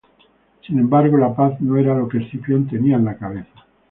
Sin 0.65 0.79
embargo, 0.79 1.15
la 1.15 1.35
paz 1.35 1.61
no 1.61 1.77
era 1.77 1.95
lo 1.95 2.07
que 2.07 2.17
Escipión 2.23 2.67
tenía 2.67 2.95
en 2.95 3.05
la 3.05 3.17
cabeza. 3.19 3.61